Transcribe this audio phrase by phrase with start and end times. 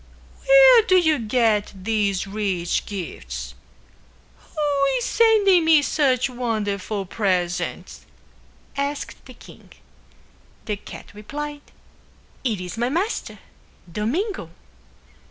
[0.47, 3.53] "Where do you get these rich gifts?
[4.39, 8.07] Who is sending me such wonderful presents?"
[8.75, 9.73] asked the king.
[10.65, 11.61] The cat replied,
[12.43, 13.37] "It is my master,
[13.91, 14.49] Domingo."